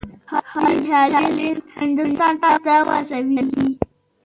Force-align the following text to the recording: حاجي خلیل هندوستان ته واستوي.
حاجي 0.89 0.91
خلیل 1.23 1.57
هندوستان 1.79 2.33
ته 2.65 2.73
واستوي. 2.87 3.39